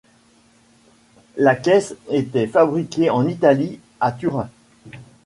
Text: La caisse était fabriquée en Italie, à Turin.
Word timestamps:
La 1.37 1.55
caisse 1.55 1.93
était 2.09 2.47
fabriquée 2.47 3.11
en 3.11 3.27
Italie, 3.27 3.79
à 3.99 4.11
Turin. 4.11 4.49